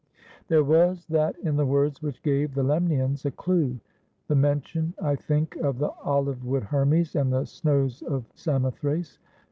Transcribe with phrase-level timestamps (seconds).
[0.47, 3.79] There was that in the words which gave the Lemnians a clue,
[4.29, 9.19] the mention, I think, of the olive wood Hermes and the snows of Samothrace.